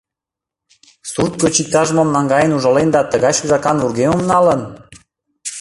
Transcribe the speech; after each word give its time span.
Сурт 1.11 1.33
гыч 1.43 1.55
иктаж-мом 1.61 2.09
наҥгаен 2.15 2.51
ужален 2.57 2.89
да 2.95 3.01
тыгай 3.11 3.33
шергакан 3.37 3.77
вургемым 3.79 4.21
налын? 4.31 4.61